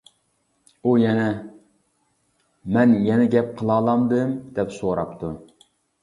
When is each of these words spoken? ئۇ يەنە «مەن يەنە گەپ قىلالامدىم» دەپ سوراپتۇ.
ئۇ 0.83 0.91
يەنە 0.99 1.25
«مەن 2.77 2.95
يەنە 3.09 3.27
گەپ 3.35 3.51
قىلالامدىم» 3.59 4.33
دەپ 4.55 4.73
سوراپتۇ. 4.79 5.31